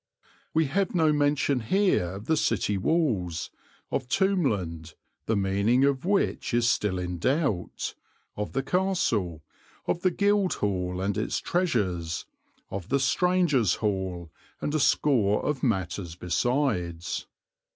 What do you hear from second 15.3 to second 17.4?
of matters besides.